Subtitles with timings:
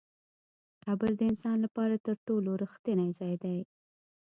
[0.85, 3.57] قبر د انسان لپاره تر ټولو رښتینی ځای دی.